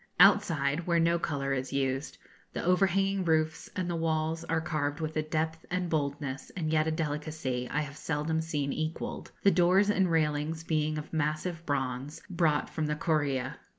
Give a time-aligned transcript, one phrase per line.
[0.19, 2.17] Outside, where no colour is used,
[2.53, 6.87] the overhanging roofs and the walls are carved with a depth and boldness, and yet
[6.87, 12.23] a delicacy, I have seldom seen equalled; the doors and railings being of massive bronze,
[12.31, 13.59] brought from the Corea.